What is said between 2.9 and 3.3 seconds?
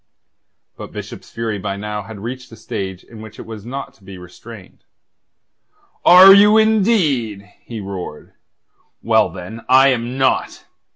in